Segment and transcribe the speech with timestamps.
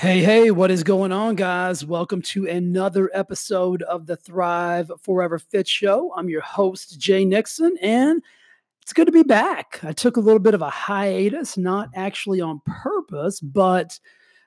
[0.00, 1.84] Hey, hey, what is going on, guys?
[1.84, 6.14] Welcome to another episode of the Thrive Forever Fit Show.
[6.16, 8.22] I'm your host, Jay Nixon, and
[8.80, 9.80] it's good to be back.
[9.82, 13.98] I took a little bit of a hiatus, not actually on purpose, but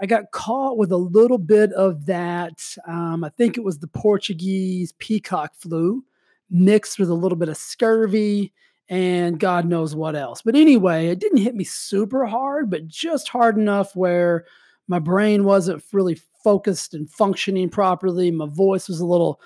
[0.00, 2.64] I got caught with a little bit of that.
[2.88, 6.02] Um, I think it was the Portuguese peacock flu
[6.48, 8.54] mixed with a little bit of scurvy
[8.88, 10.40] and God knows what else.
[10.40, 14.46] But anyway, it didn't hit me super hard, but just hard enough where
[14.88, 18.30] my brain wasn't really focused and functioning properly.
[18.30, 19.40] My voice was a little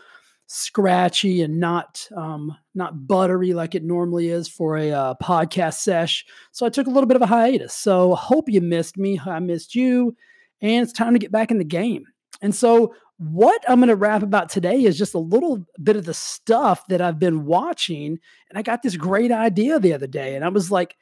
[0.48, 6.24] scratchy and not um, not buttery like it normally is for a uh, podcast sesh.
[6.52, 7.74] So I took a little bit of a hiatus.
[7.74, 9.20] So I hope you missed me.
[9.24, 10.16] I missed you,
[10.60, 12.04] and it's time to get back in the game.
[12.40, 16.04] And so what I'm going to rap about today is just a little bit of
[16.04, 18.18] the stuff that I've been watching.
[18.48, 20.96] And I got this great idea the other day, and I was like,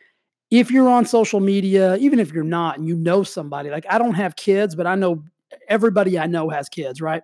[0.51, 3.99] if you're on social media, even if you're not and you know somebody, like I
[3.99, 5.25] don't have kids, but I know
[5.69, 7.23] everybody I know has kids, right?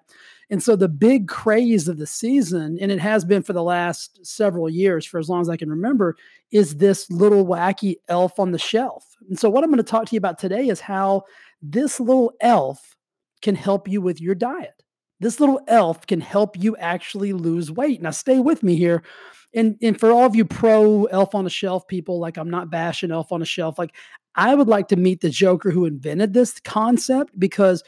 [0.51, 4.25] And so the big craze of the season, and it has been for the last
[4.27, 6.17] several years, for as long as I can remember,
[6.51, 9.17] is this little wacky elf on the shelf.
[9.29, 11.23] And so what I'm going to talk to you about today is how
[11.63, 12.97] this little elf
[13.41, 14.83] can help you with your diet.
[15.21, 18.03] This little elf can help you actually lose weight.
[18.03, 19.03] Now, stay with me here
[19.55, 22.71] and and for all of you pro elf on a shelf people like i'm not
[22.71, 23.79] bashing elf on a shelf.
[23.79, 23.95] Like
[24.35, 27.83] i would like to meet the joker who invented this concept because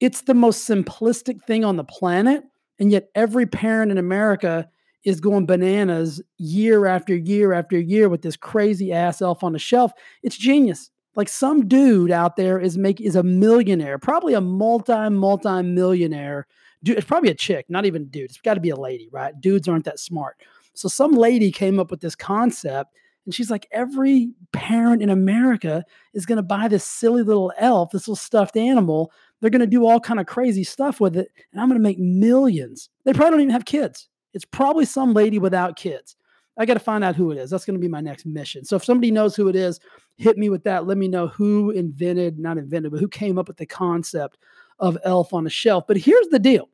[0.00, 2.44] it's the most simplistic thing on the planet
[2.78, 4.68] and yet every parent in america
[5.06, 9.58] is going bananas year after year after year with this crazy ass elf on a
[9.58, 9.92] shelf.
[10.24, 10.90] It's genius.
[11.14, 16.46] Like some dude out there is make is a millionaire probably a multi multi millionaire
[16.82, 18.24] dude it's probably a chick not even dude.
[18.24, 19.32] It's got to be a lady right?
[19.40, 20.36] Dudes aren't that smart
[20.76, 25.84] so some lady came up with this concept and she's like, every parent in America
[26.12, 29.10] is going to buy this silly little elf, this little stuffed animal.
[29.40, 31.82] They're going to do all kind of crazy stuff with it, and I'm going to
[31.82, 32.90] make millions.
[33.04, 34.08] They probably don't even have kids.
[34.34, 36.14] It's probably some lady without kids.
[36.58, 37.50] I got to find out who it is.
[37.50, 38.64] That's going to be my next mission.
[38.64, 39.80] So if somebody knows who it is,
[40.18, 40.86] hit me with that.
[40.86, 44.38] Let me know who invented, not invented, but who came up with the concept
[44.78, 45.84] of elf on a shelf.
[45.88, 46.68] But here's the deal.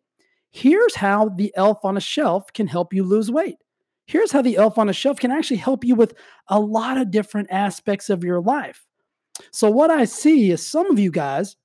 [0.51, 3.59] Here's how the elf on a shelf can help you lose weight
[4.07, 6.15] here's how the elf on a shelf can actually help you with
[6.49, 8.85] a lot of different aspects of your life.
[9.51, 11.57] So, what I see is some of you guys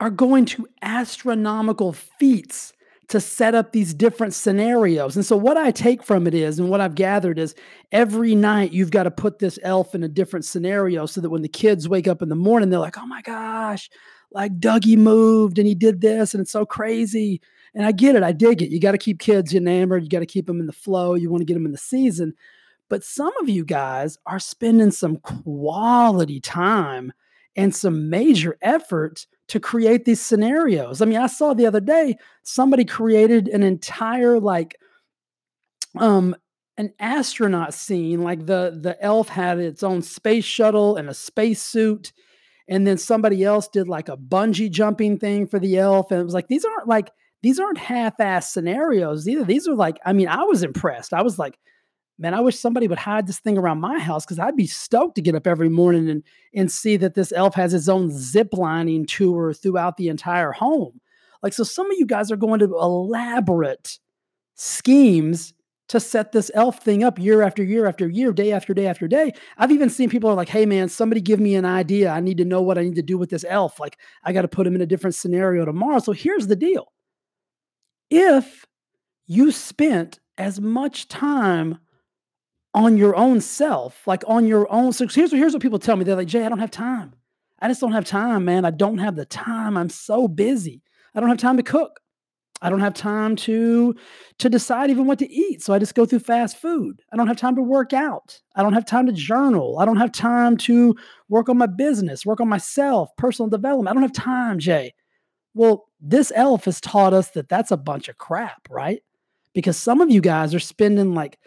[0.00, 2.72] are going to astronomical feats
[3.08, 5.16] to set up these different scenarios.
[5.16, 7.54] And so, what I take from it is, and what I've gathered is,
[7.90, 11.42] every night you've got to put this elf in a different scenario so that when
[11.42, 13.90] the kids wake up in the morning, they're like, oh my gosh,
[14.30, 17.40] like Dougie moved and he did this, and it's so crazy.
[17.74, 18.22] And I get it.
[18.22, 18.70] I dig it.
[18.70, 20.02] You got to keep kids enamored.
[20.02, 21.14] You got to keep them in the flow.
[21.14, 22.34] You want to get them in the season.
[22.88, 27.12] But some of you guys are spending some quality time
[27.56, 31.02] and some major effort to create these scenarios.
[31.02, 34.76] I mean, I saw the other day somebody created an entire like
[35.98, 36.36] um
[36.76, 41.60] an astronaut scene like the the elf had its own space shuttle and a space
[41.60, 42.12] suit
[42.68, 46.24] and then somebody else did like a bungee jumping thing for the elf and it
[46.24, 47.10] was like these aren't like
[47.42, 49.44] these aren't half-ass scenarios either.
[49.44, 51.12] These are like, I mean, I was impressed.
[51.14, 51.58] I was like,
[52.18, 55.14] man, I wish somebody would hide this thing around my house because I'd be stoked
[55.16, 56.22] to get up every morning and
[56.54, 61.00] and see that this elf has its own zip lining tour throughout the entire home.
[61.42, 63.98] Like, so some of you guys are going to elaborate
[64.56, 65.54] schemes
[65.88, 69.08] to set this elf thing up year after year after year, day after day after
[69.08, 69.32] day.
[69.56, 72.10] I've even seen people are like, hey man, somebody give me an idea.
[72.10, 73.80] I need to know what I need to do with this elf.
[73.80, 76.00] Like, I got to put him in a different scenario tomorrow.
[76.00, 76.92] So here's the deal
[78.10, 78.64] if
[79.26, 81.78] you spent as much time
[82.74, 84.92] on your own self, like on your own.
[84.92, 86.04] So here's, here's what people tell me.
[86.04, 87.14] They're like, Jay, I don't have time.
[87.60, 88.64] I just don't have time, man.
[88.64, 89.76] I don't have the time.
[89.76, 90.82] I'm so busy.
[91.14, 92.00] I don't have time to cook.
[92.60, 93.94] I don't have time to
[94.38, 95.62] to decide even what to eat.
[95.62, 97.02] So I just go through fast food.
[97.12, 98.40] I don't have time to work out.
[98.56, 99.78] I don't have time to journal.
[99.78, 100.96] I don't have time to
[101.28, 103.88] work on my business, work on myself, personal development.
[103.88, 104.92] I don't have time, Jay.
[105.54, 109.02] Well, this elf has taught us that that's a bunch of crap, right?
[109.54, 111.38] Because some of you guys are spending like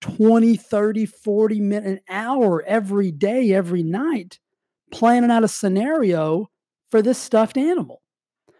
[0.00, 4.38] 20, 30, 40 minutes, an hour every day, every night
[4.90, 6.50] planning out a scenario
[6.90, 8.02] for this stuffed animal.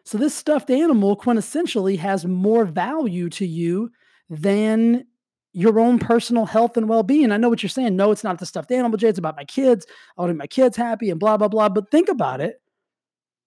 [0.04, 3.90] So, this stuffed animal quintessentially has more value to you
[4.28, 5.04] than
[5.52, 7.30] your own personal health and well being.
[7.30, 7.94] I know what you're saying.
[7.94, 9.08] No, it's not the stuffed animal, Jay.
[9.08, 9.86] It's about my kids.
[10.16, 11.68] I want to make my kids happy and blah, blah, blah.
[11.68, 12.60] But think about it.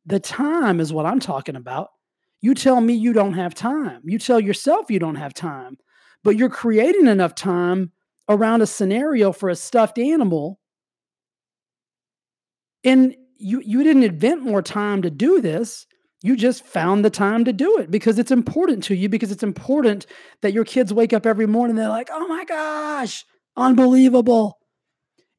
[0.06, 1.90] The time is what I'm talking about.
[2.42, 4.02] You tell me you don't have time.
[4.06, 5.78] You tell yourself you don't have time,
[6.24, 7.92] but you're creating enough time
[8.30, 10.60] around a scenario for a stuffed animal.
[12.84, 15.88] And you you didn't invent more time to do this.
[16.22, 19.44] You just found the time to do it because it's important to you because it's
[19.44, 20.06] important
[20.42, 23.26] that your kids wake up every morning they're like, "Oh my gosh,
[23.58, 24.60] unbelievable."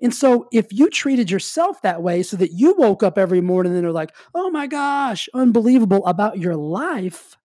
[0.00, 3.74] And so if you treated yourself that way so that you woke up every morning
[3.74, 7.36] and they're like, "Oh my gosh, unbelievable about your life."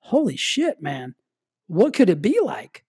[0.00, 1.14] Holy shit, man.
[1.68, 2.84] What could it be like?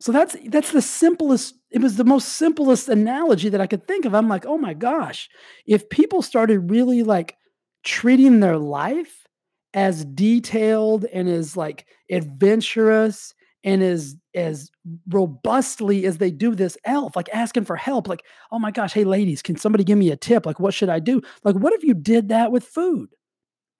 [0.00, 4.04] So that's that's the simplest it was the most simplest analogy that I could think
[4.04, 4.14] of.
[4.14, 5.28] I'm like, "Oh my gosh,
[5.66, 7.36] if people started really like
[7.84, 9.26] treating their life
[9.72, 14.70] as detailed and as like adventurous and as as
[15.08, 19.04] robustly as they do this elf like asking for help like oh my gosh hey
[19.04, 20.46] ladies can somebody give me a tip?
[20.46, 21.20] Like what should i do?
[21.44, 23.10] Like what if you did that with food?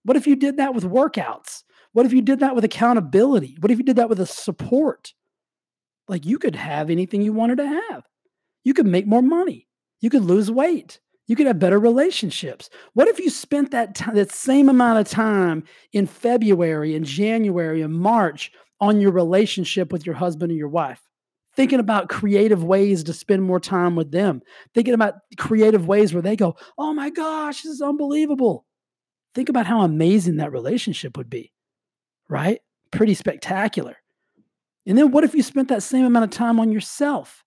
[0.04, 1.62] What if you did that with workouts?
[1.92, 3.56] What if you did that with accountability?
[3.60, 5.14] What if you did that with a support?
[6.08, 8.04] Like you could have anything you wanted to have.
[8.64, 9.68] You could make more money.
[10.00, 11.00] You could lose weight.
[11.26, 12.68] You could have better relationships.
[12.92, 17.80] What if you spent that t- that same amount of time in February and January
[17.80, 18.52] and March
[18.84, 21.00] on your relationship with your husband and your wife?
[21.56, 24.42] Thinking about creative ways to spend more time with them.
[24.74, 28.66] Thinking about creative ways where they go, "Oh my gosh, this is unbelievable."
[29.34, 31.52] Think about how amazing that relationship would be.
[32.28, 32.60] Right?
[32.90, 33.96] Pretty spectacular.
[34.86, 37.44] And then what if you spent that same amount of time on yourself?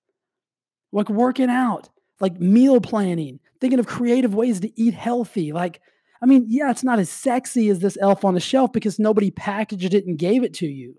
[0.92, 5.52] Like working out, like meal planning, thinking of creative ways to eat healthy.
[5.52, 5.82] Like,
[6.22, 9.32] I mean, yeah, it's not as sexy as this elf on the shelf because nobody
[9.32, 10.96] packaged it and gave it to you.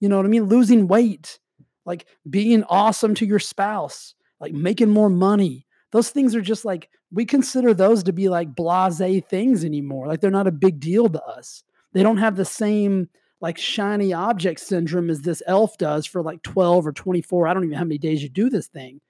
[0.00, 0.44] You know what I mean?
[0.44, 1.38] Losing weight,
[1.84, 5.66] like being awesome to your spouse, like making more money.
[5.90, 10.06] Those things are just like, we consider those to be like blase things anymore.
[10.06, 11.64] Like they're not a big deal to us.
[11.92, 13.08] They don't have the same
[13.40, 17.46] like shiny object syndrome as this elf does for like 12 or 24.
[17.46, 19.00] I don't even know how many days you do this thing.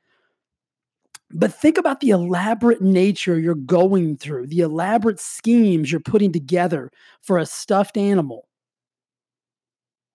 [1.31, 6.90] But think about the elaborate nature you're going through, the elaborate schemes you're putting together
[7.20, 8.48] for a stuffed animal.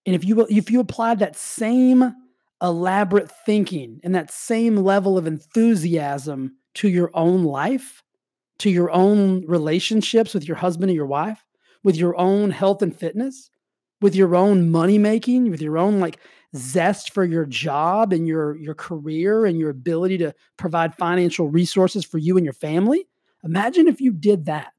[0.06, 2.14] And if you if you applied that same
[2.62, 8.04] elaborate thinking and that same level of enthusiasm to your own life,
[8.60, 11.44] to your own relationships with your husband and your wife,
[11.84, 13.50] with your own health and fitness,
[14.02, 16.20] with your own money making, with your own like
[16.56, 22.06] zest for your job and your your career and your ability to provide financial resources
[22.06, 23.08] for you and your family
[23.44, 24.72] imagine if you did that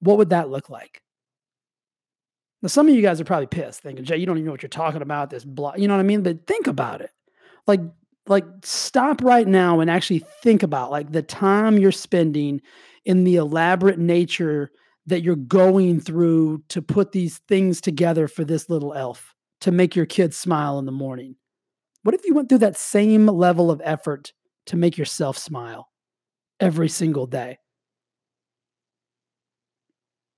[0.00, 1.00] what would that look like
[2.66, 4.62] now some of you guys are probably pissed thinking jay you don't even know what
[4.62, 7.10] you're talking about this blah you know what i mean but think about it
[7.66, 7.80] like
[8.26, 12.60] like stop right now and actually think about like the time you're spending
[13.04, 14.72] in the elaborate nature
[15.06, 19.94] that you're going through to put these things together for this little elf to make
[19.94, 21.36] your kids smile in the morning?
[22.02, 24.32] What if you went through that same level of effort
[24.66, 25.88] to make yourself smile
[26.58, 27.58] every single day?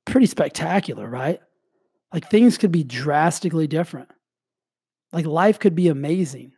[0.04, 1.40] Pretty spectacular, right?
[2.12, 4.08] Like things could be drastically different.
[5.12, 6.52] Like life could be amazing.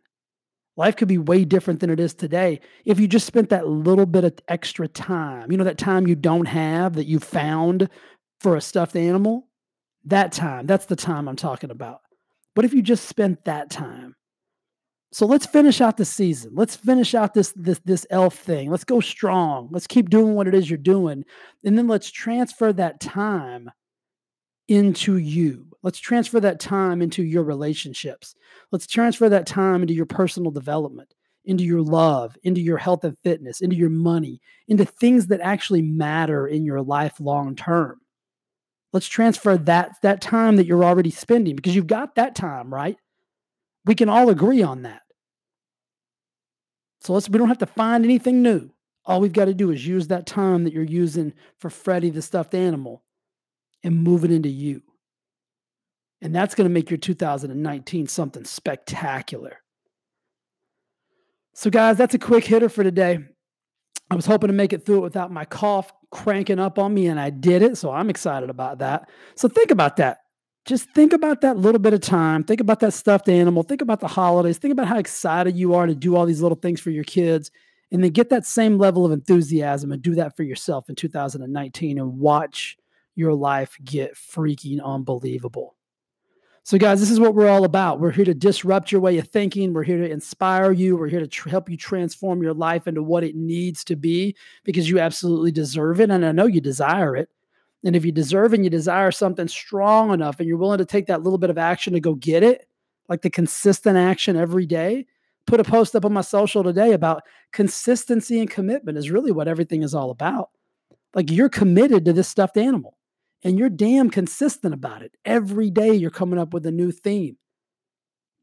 [0.76, 4.06] Life could be way different than it is today if you just spent that little
[4.06, 5.50] bit of extra time.
[5.50, 7.88] You know, that time you don't have that you found
[8.40, 9.48] for a stuffed animal?
[10.04, 12.00] That time, that's the time I'm talking about.
[12.54, 14.16] But if you just spent that time?
[15.12, 16.52] So let's finish out the season.
[16.54, 18.70] Let's finish out this this this elf thing.
[18.70, 19.68] Let's go strong.
[19.72, 21.24] Let's keep doing what it is you're doing.
[21.64, 23.70] And then let's transfer that time
[24.70, 25.66] into you.
[25.82, 28.34] Let's transfer that time into your relationships.
[28.70, 31.12] Let's transfer that time into your personal development,
[31.44, 35.82] into your love, into your health and fitness, into your money, into things that actually
[35.82, 38.00] matter in your life long term.
[38.92, 42.96] Let's transfer that that time that you're already spending because you've got that time, right?
[43.86, 45.02] We can all agree on that.
[47.00, 48.70] So let's we don't have to find anything new.
[49.04, 52.22] All we've got to do is use that time that you're using for Freddie the
[52.22, 53.02] stuffed animal
[53.82, 54.82] and move it into you.
[56.22, 59.58] And that's going to make your 2019 something spectacular.
[61.54, 63.20] So, guys, that's a quick hitter for today.
[64.10, 67.06] I was hoping to make it through it without my cough cranking up on me,
[67.06, 67.78] and I did it.
[67.78, 69.08] So I'm excited about that.
[69.36, 70.18] So think about that.
[70.66, 72.44] Just think about that little bit of time.
[72.44, 73.62] Think about that stuffed animal.
[73.62, 74.58] Think about the holidays.
[74.58, 77.50] Think about how excited you are to do all these little things for your kids.
[77.92, 81.98] And then get that same level of enthusiasm and do that for yourself in 2019
[81.98, 82.76] and watch
[83.20, 85.76] your life get freaking unbelievable.
[86.62, 88.00] So, guys, this is what we're all about.
[88.00, 89.72] We're here to disrupt your way of thinking.
[89.72, 90.96] We're here to inspire you.
[90.96, 94.36] We're here to tr- help you transform your life into what it needs to be
[94.64, 96.10] because you absolutely deserve it.
[96.10, 97.30] And I know you desire it.
[97.82, 101.06] And if you deserve and you desire something strong enough and you're willing to take
[101.06, 102.68] that little bit of action to go get it,
[103.08, 105.06] like the consistent action every day,
[105.46, 107.22] put a post up on my social today about
[107.52, 110.50] consistency and commitment is really what everything is all about.
[111.14, 112.96] Like you're committed to this stuffed animal
[113.42, 115.16] and you're damn consistent about it.
[115.24, 117.36] Every day you're coming up with a new theme.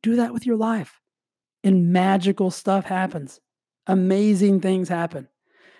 [0.04, 1.00] Do that with your life.
[1.64, 3.40] And magical stuff happens.
[3.88, 5.28] Amazing things happen.